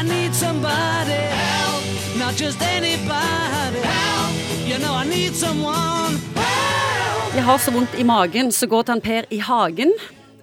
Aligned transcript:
Need 0.00 0.34
somebody 0.34 1.12
help, 1.12 1.84
not 2.18 2.34
just 2.34 2.62
anybody 2.62 3.80
help. 3.84 4.32
You 4.68 4.78
know 4.78 4.94
I 4.94 5.04
need 5.04 5.34
someone 5.34 6.14
help. 6.34 7.34
Jeg 7.34 7.44
har 7.44 7.58
så 7.58 7.70
vondt 7.70 7.94
i 7.98 8.02
magen, 8.02 8.52
så 8.52 8.66
gå 8.66 8.82
til 8.82 8.92
han 8.92 9.00
Per 9.00 9.22
i 9.30 9.38
hagen. 9.38 9.92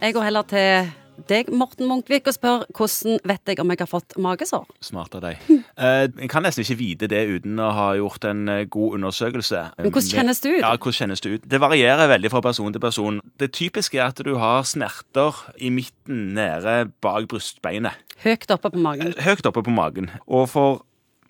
Jeg 0.01 0.13
går 0.13 0.21
heller 0.23 0.41
til 0.41 0.91
deg, 1.29 1.49
Morten 1.53 1.87
Munkvik, 1.89 2.27
og 2.29 2.35
spør 2.35 2.65
hvordan 2.77 3.19
vet 3.27 3.51
jeg 3.51 3.61
om 3.63 3.73
jeg 3.73 3.81
har 3.81 3.89
fått 3.89 4.15
magesår? 4.21 4.65
Smart 4.83 5.17
av 5.17 5.25
deg. 5.25 5.41
Jeg 5.77 6.29
kan 6.31 6.41
nesten 6.41 6.63
ikke 6.63 6.77
vite 6.79 7.07
det 7.11 7.19
uten 7.29 7.59
å 7.61 7.67
ha 7.75 7.87
gjort 7.99 8.25
en 8.25 8.47
eh, 8.49 8.63
god 8.71 8.95
undersøkelse. 8.97 9.59
Men 9.77 9.91
hvordan 9.93 10.15
kjennes 10.15 10.41
det 10.41 10.53
ut? 10.55 10.61
Ja, 10.63 10.71
hvordan 10.73 10.97
kjennes 10.97 11.21
Det 11.21 11.33
ut? 11.35 11.45
Det 11.53 11.59
varierer 11.61 12.09
veldig 12.09 12.31
fra 12.33 12.41
person 12.41 12.73
til 12.73 12.81
person. 12.81 13.19
Det 13.37 13.51
typiske 13.53 13.99
er 13.99 14.09
at 14.09 14.23
du 14.25 14.33
har 14.41 14.65
smerter 14.67 15.37
i 15.61 15.69
midten 15.73 16.31
nede 16.37 16.79
bak 17.05 17.29
brystbeinet. 17.29 17.97
Høyt 18.23 18.49
oppe 18.53 18.73
på 18.73 18.81
magen. 18.81 19.13
Høyt 19.21 19.45
oppe 19.49 19.63
på 19.67 19.73
magen. 19.73 20.09
Og 20.25 20.47
for 20.49 20.81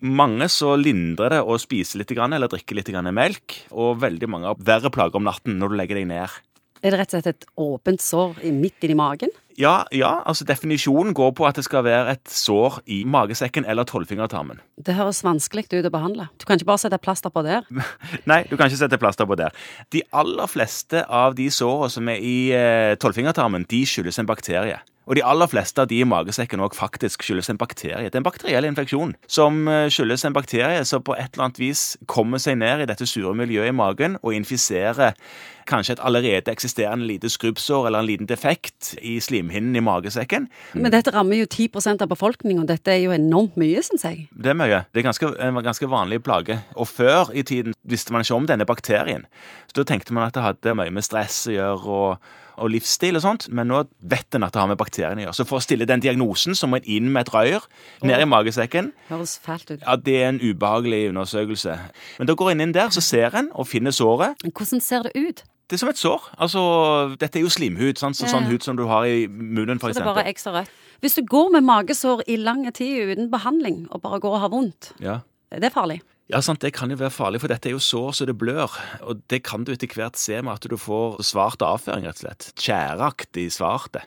mange 0.04 0.46
så 0.52 0.74
lindrer 0.78 1.32
det 1.34 1.40
å 1.42 1.56
spise 1.58 1.98
litt 1.98 2.12
eller 2.14 2.48
drikke 2.50 2.76
litt 2.76 2.90
melk. 3.12 3.56
Og 3.70 3.98
veldig 4.00 4.28
mange 4.30 4.46
har 4.46 4.56
verre 4.58 4.90
plager 4.90 5.18
om 5.18 5.26
natten 5.26 5.58
når 5.58 5.68
du 5.72 5.76
legger 5.76 5.98
deg 5.98 6.08
ned. 6.08 6.28
Er 6.82 6.94
det 6.94 7.00
rett 7.00 7.12
og 7.12 7.18
slett 7.18 7.30
et 7.32 7.46
åpent 7.58 8.02
sår 8.02 8.40
midt 8.54 8.86
inni 8.86 8.96
magen? 8.98 9.32
Ja, 9.58 9.82
ja, 9.90 10.20
altså 10.22 10.44
definisjonen 10.46 11.16
går 11.18 11.32
på 11.34 11.46
at 11.48 11.56
det 11.58 11.64
skal 11.66 11.82
være 11.82 12.12
et 12.12 12.30
sår 12.30 12.76
i 12.86 13.00
magesekken 13.02 13.66
eller 13.66 13.88
tolvfingertarmen. 13.90 14.60
Det 14.78 14.94
høres 14.94 15.24
vanskelig 15.26 15.66
ut 15.72 15.88
å 15.88 15.90
behandle. 15.90 16.28
Du 16.38 16.46
kan 16.46 16.60
ikke 16.60 16.68
bare 16.68 16.84
sette 16.84 17.00
plaster 17.02 17.34
på 17.34 17.42
der. 17.42 17.66
Nei, 18.30 18.44
du 18.46 18.54
kan 18.54 18.70
ikke 18.70 18.84
sette 18.84 19.00
plaster 19.02 19.26
på 19.26 19.38
der. 19.40 19.56
De 19.90 20.04
aller 20.14 20.46
fleste 20.46 21.02
av 21.02 21.34
de 21.38 21.48
sårene 21.50 21.90
som 21.90 22.12
er 22.12 22.22
i 22.22 22.36
eh, 22.54 22.94
tolvfingertarmen, 23.02 23.66
de 23.66 23.82
skyldes 23.88 24.22
en 24.22 24.30
bakterie. 24.30 24.78
Og 25.08 25.16
de 25.16 25.24
aller 25.24 25.48
fleste 25.48 25.80
av 25.80 25.88
de 25.88 26.02
i 26.02 26.06
magesekken 26.06 26.60
også 26.60 26.76
faktisk 26.76 27.24
skyldes 27.24 27.48
en 27.48 27.58
bakterie. 27.58 28.10
Det 28.10 28.18
er 28.18 28.20
en 28.20 28.26
bakteriell 28.26 28.68
infeksjon 28.68 29.14
som 29.26 29.62
eh, 29.66 29.86
skyldes 29.92 30.26
en 30.28 30.36
bakterie 30.36 30.82
som 30.86 31.02
på 31.02 31.16
et 31.16 31.32
eller 31.32 31.48
annet 31.48 31.60
vis 31.62 31.84
kommer 32.06 32.42
seg 32.42 32.60
ned 32.60 32.84
i 32.84 32.88
dette 32.90 33.08
sure 33.08 33.32
miljøet 33.34 33.72
i 33.72 33.76
magen 33.76 34.18
og 34.20 34.36
infiserer 34.36 35.16
kanskje 35.68 35.96
et 35.96 36.02
allerede 36.04 36.52
eksisterende 36.52 37.06
lite 37.08 37.30
skrubbsår 37.32 37.86
eller 37.88 38.02
en 38.02 38.08
liten 38.08 38.28
defekt 38.30 38.94
i 39.04 39.18
slimhinnen 39.22 39.76
i 39.76 39.84
magesekken. 39.84 40.48
Men 40.74 40.92
dette 40.94 41.12
rammer 41.14 41.42
jo 41.42 41.46
10% 41.46 42.02
av 42.04 42.10
befolkningen, 42.10 42.64
og 42.64 42.70
dette 42.70 42.92
er 42.94 43.02
jo 43.04 43.14
enormt 43.14 43.56
mye, 43.60 43.82
syns 43.86 44.06
jeg. 44.08 44.26
Det 44.32 44.52
er 44.54 44.58
mye. 44.58 44.82
Det 44.92 45.02
er 45.02 45.08
ganske, 45.10 45.32
en 45.44 45.62
ganske 45.64 45.90
vanlig 45.92 46.22
plage. 46.26 46.58
Og 46.76 46.88
før 46.88 47.32
i 47.36 47.44
tiden 47.46 47.76
visste 47.88 48.14
man 48.14 48.24
ikke 48.24 48.36
om 48.40 48.48
denne 48.48 48.66
bakterien. 48.68 49.28
Så 49.68 49.80
da 49.80 49.88
tenkte 49.92 50.16
man 50.16 50.28
at 50.28 50.36
det 50.36 50.44
hadde 50.44 50.76
mye 50.78 50.92
med 50.94 51.04
stress 51.06 51.44
å 51.50 51.54
gjøre 51.54 51.98
og, 51.98 52.30
og 52.58 52.70
livsstil 52.72 53.18
og 53.20 53.22
sånt. 53.24 53.48
Men 53.54 53.68
nå 53.70 53.82
vet 54.00 54.34
en 54.34 54.46
at 54.46 54.54
det 54.56 54.62
har 54.62 54.70
med 54.70 54.80
bakteriene 54.80 55.22
å 55.22 55.26
gjøre. 55.28 55.36
Så 55.38 55.46
for 55.48 55.60
å 55.60 55.64
stille 55.64 55.86
den 55.88 56.02
diagnosen 56.04 56.56
så 56.58 56.70
må 56.70 56.80
en 56.80 56.88
inn 56.88 57.12
med 57.12 57.26
et 57.26 57.34
røyr 57.34 57.68
ned 58.06 58.24
i 58.24 58.28
magesekken. 58.28 58.90
Høres 59.10 59.36
fælt 59.44 59.70
ut. 59.74 59.84
Ja, 59.84 59.96
Det 59.96 60.16
er 60.22 60.32
en 60.32 60.40
ubehagelig 60.42 61.08
undersøkelse. 61.12 61.76
Men 62.18 62.30
da 62.30 62.34
går 62.38 62.54
en 62.54 62.66
inn 62.66 62.74
der, 62.74 62.90
så 62.94 63.04
ser 63.04 63.36
en 63.38 63.52
og 63.54 63.68
finner 63.68 63.94
såret. 63.94 64.40
Hvordan 64.48 64.82
ser 64.84 65.06
det 65.08 65.14
ut? 65.16 65.44
Det 65.68 65.76
er 65.76 65.80
som 65.82 65.88
et 65.92 66.00
sår. 66.00 66.28
Altså, 66.40 66.60
Dette 67.20 67.38
er 67.38 67.42
jo 67.44 67.50
slimhud. 67.52 67.98
Sant? 68.00 68.16
Så, 68.16 68.24
Ja, 68.24 68.32
sånn 68.32 68.48
hud 68.48 68.62
som 68.64 68.76
du 68.76 68.86
har 68.88 69.04
i 69.04 69.26
munnen, 69.28 69.78
for 69.78 69.88
Så 69.92 70.00
det 70.00 70.06
er 70.06 70.14
bare 70.14 70.24
ekstra 70.32 70.52
rødt. 70.54 70.70
Hvis 71.02 71.14
du 71.14 71.22
går 71.22 71.50
med 71.52 71.62
magesår 71.62 72.22
i 72.26 72.36
lang 72.36 72.64
tid 72.72 73.12
uten 73.12 73.30
behandling, 73.30 73.86
og 73.92 74.00
bare 74.02 74.18
går 74.20 74.32
og 74.34 74.40
har 74.40 74.48
vondt, 74.48 74.92
Ja. 75.00 75.20
er 75.52 75.60
det 75.60 75.72
farlig? 75.72 76.00
Ja, 76.30 76.40
sant, 76.40 76.60
Det 76.60 76.72
kan 76.74 76.90
jo 76.90 76.96
være 76.96 77.10
farlig, 77.10 77.40
for 77.40 77.48
dette 77.48 77.66
er 77.68 77.72
jo 77.72 77.78
sår 77.78 78.12
så 78.12 78.26
det 78.26 78.36
blør. 78.36 78.68
Og 79.02 79.22
det 79.28 79.42
kan 79.44 79.64
du 79.64 79.72
etter 79.72 79.86
hvert 79.88 80.16
se 80.16 80.40
med 80.42 80.52
at 80.52 80.60
du 80.68 80.76
får 80.76 81.20
svart 81.22 81.58
avføring, 81.60 82.04
rett 82.04 82.24
og 82.24 82.28
slett. 82.28 82.52
Tjæreaktig 82.56 83.48
svarte. 83.52 84.02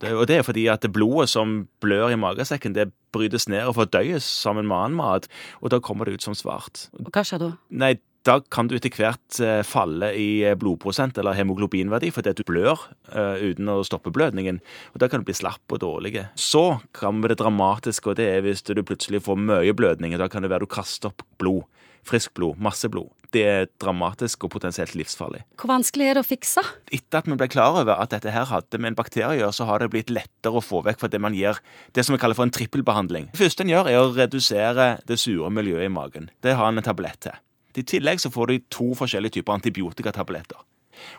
Det, 0.00 0.12
og 0.12 0.26
det 0.26 0.38
er 0.38 0.42
fordi 0.42 0.66
at 0.66 0.80
blodet 0.92 1.28
som 1.28 1.68
blør 1.80 2.10
i 2.10 2.16
magesekken, 2.18 2.74
det 2.74 2.92
brytes 3.12 3.48
ned 3.48 3.62
og 3.68 3.76
fordøyes 3.76 4.22
sammen 4.22 4.66
med 4.66 4.76
annen 4.76 4.96
mat, 4.96 5.28
og 5.62 5.70
da 5.70 5.78
kommer 5.78 6.04
det 6.04 6.14
ut 6.14 6.22
som 6.22 6.34
svart. 6.34 6.88
Og 6.98 7.10
hva 7.12 7.22
skjer 7.22 7.38
da? 7.38 7.52
Nei, 7.70 7.92
da 8.26 8.38
kan 8.54 8.68
du 8.70 8.76
etter 8.76 8.92
hvert 8.94 9.38
eh, 9.42 9.60
falle 9.66 10.12
i 10.14 10.42
eh, 10.46 10.56
blodprosent 10.58 11.18
eller 11.18 11.36
hemoglobinverdi 11.38 12.12
fordi 12.14 12.32
at 12.32 12.38
du 12.38 12.46
blør 12.46 12.84
uh, 13.14 13.38
uten 13.42 13.70
å 13.72 13.80
stoppe 13.86 14.12
blødningen. 14.14 14.60
Og 14.94 15.02
Da 15.02 15.08
kan 15.10 15.22
du 15.22 15.26
bli 15.26 15.36
slapp 15.36 15.74
og 15.74 15.82
dårlig. 15.82 16.14
Så 16.38 16.82
kommer 16.94 17.32
det 17.32 17.40
dramatiske, 17.42 18.12
og 18.12 18.20
det 18.20 18.28
er 18.30 18.44
hvis 18.46 18.62
du 18.66 18.78
plutselig 18.86 19.24
får 19.26 19.40
mye 19.40 19.74
blødning. 19.74 20.14
Da 20.20 20.30
kan 20.30 20.44
det 20.44 20.52
være 20.52 20.66
du 20.66 20.70
kaster 20.70 21.10
opp 21.10 21.26
blod. 21.42 21.66
Friskt 22.06 22.34
blod. 22.38 22.58
Masse 22.62 22.90
blod. 22.90 23.10
Det 23.32 23.42
er 23.48 23.68
dramatisk 23.80 24.44
og 24.44 24.52
potensielt 24.52 24.94
livsfarlig. 24.98 25.40
Hvor 25.56 25.70
vanskelig 25.72 26.10
er 26.10 26.18
det 26.18 26.24
å 26.24 26.28
fikse? 26.28 26.62
Etter 26.92 27.22
at 27.22 27.30
vi 27.30 27.38
ble 27.40 27.48
klar 27.50 27.78
over 27.80 27.96
at 27.96 28.12
dette 28.12 28.34
her 28.34 28.50
hadde 28.50 28.78
med 28.78 28.92
en 28.92 28.98
bakterie 28.98 29.30
å 29.30 29.38
gjøre, 29.38 29.56
så 29.56 29.66
har 29.70 29.80
det 29.80 29.88
blitt 29.94 30.12
lettere 30.12 30.60
å 30.60 30.64
få 30.64 30.82
vekk 30.84 31.00
fra 31.00 31.10
det 31.10 31.22
man 31.22 31.34
gjør, 31.38 31.62
det 31.96 32.04
som 32.04 32.14
vi 32.14 32.20
kaller 32.20 32.36
for 32.38 32.46
en 32.46 32.52
trippelbehandling. 32.54 33.30
Det 33.32 33.40
første 33.40 33.64
en 33.64 33.72
gjør, 33.72 33.88
er 33.88 34.02
å 34.02 34.12
redusere 34.12 34.90
det 35.08 35.18
sure 35.22 35.48
miljøet 35.54 35.88
i 35.88 35.94
magen. 35.94 36.28
Det 36.44 36.58
har 36.58 36.68
en 36.68 36.82
en 36.82 36.90
tablett 36.90 37.22
til. 37.24 37.40
I 37.78 37.86
tillegg 37.86 38.20
så 38.22 38.30
får 38.32 38.50
du 38.50 38.68
to 38.72 38.92
forskjellige 38.98 39.38
typer 39.38 39.56
antibiotikatabletter. 39.56 40.60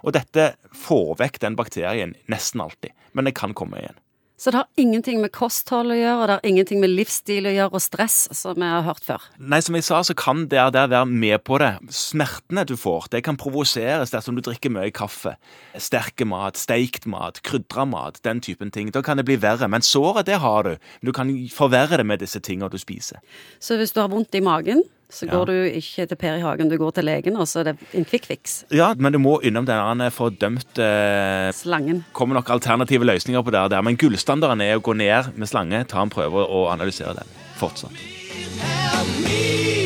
Og 0.06 0.14
dette 0.16 0.53
får 0.86 1.18
vekk 1.19 1.41
den 1.44 1.58
bakterien 1.59 2.16
nesten 2.31 2.64
alltid, 2.64 2.94
men 3.14 3.28
det 3.28 3.36
kan 3.38 3.56
komme 3.58 3.81
igjen. 3.81 4.00
Så 4.44 4.52
det 4.52 4.58
har 4.58 4.81
ingenting 4.81 5.22
med 5.22 5.31
kosthold 5.31 5.94
å 5.94 5.96
gjøre, 5.96 6.16
og 6.19 6.28
det 6.28 6.36
har 6.36 6.47
ingenting 6.50 6.81
med 6.81 6.92
livsstil 6.92 7.46
å 7.47 7.52
gjøre, 7.53 7.78
og 7.78 7.84
stress, 7.84 8.16
som 8.36 8.58
vi 8.58 8.68
har 8.68 8.81
hørt 8.84 9.06
før. 9.06 9.28
Nei, 9.38 9.62
som 9.63 9.78
jeg 9.78 9.86
sa, 9.88 10.02
så 10.03 10.16
kan 10.19 10.42
det 10.52 10.63
der 10.75 10.90
være 10.92 11.08
med 11.08 11.46
på 11.47 11.62
det. 11.62 11.69
Smertene 11.94 12.66
du 12.68 12.74
får, 12.80 13.08
det 13.13 13.22
kan 13.24 13.40
provoseres 13.40 14.12
dersom 14.12 14.36
du 14.36 14.42
drikker 14.44 14.74
mye 14.74 14.92
kaffe. 14.92 15.38
Sterke 15.80 16.28
mat, 16.28 16.59
steikt 16.59 17.08
mat, 17.08 17.40
krydra 17.46 17.86
mat, 17.88 18.19
den 18.28 18.42
typen 18.44 18.74
ting. 18.74 18.92
Da 18.92 19.00
kan 19.06 19.22
det 19.22 19.28
bli 19.30 19.38
verre. 19.40 19.69
Men 19.72 19.86
såret, 19.86 20.25
det 20.28 20.42
har 20.44 20.68
du. 20.68 20.74
Men 20.75 21.12
du 21.12 21.16
kan 21.16 21.31
forverre 21.53 22.02
det 22.02 22.09
med 22.09 22.25
disse 22.25 22.44
tingene 22.44 22.74
du 22.74 22.81
spiser. 22.81 23.24
Så 23.63 23.80
hvis 23.80 23.96
du 23.96 24.02
har 24.03 24.12
vondt 24.12 24.36
i 24.36 24.44
magen, 24.44 24.84
så 25.13 25.28
Ja. 25.28 25.31
går 25.38 25.46
du 25.46 25.53
ikke 25.78 26.07
til 26.09 26.18
Per 26.18 26.35
i 26.35 26.41
hagen, 26.41 26.69
du 26.69 26.78
går 26.78 26.91
til 26.97 27.06
legen, 27.06 27.38
og 27.38 27.46
så 27.47 27.59
er 27.62 27.63
det 27.72 27.78
en 27.94 28.06
quick 28.06 28.25
fix. 28.25 28.63
Ja, 28.72 28.94
men 28.97 29.13
du 29.13 29.19
må 29.19 29.40
innom 29.46 29.66
denne 29.66 30.09
fordømte 30.12 31.53
Slangen. 31.53 32.03
kommer 32.13 32.34
nok 32.35 32.50
alternative 32.50 33.06
løsninger 33.06 33.41
på 33.44 33.51
det 33.53 33.69
der, 33.72 33.81
men 33.81 33.96
gullstandarden 33.97 34.62
er 34.62 34.79
å 34.79 34.81
gå 34.81 34.96
ned 34.97 35.38
med 35.38 35.47
slange, 35.47 35.85
ta 35.88 36.01
en 36.01 36.09
prøve 36.09 36.44
og 36.50 36.72
analysere 36.74 37.13
den 37.16 37.29
fortsatt. 37.59 37.91
Help 37.94 39.07
me 39.24 39.82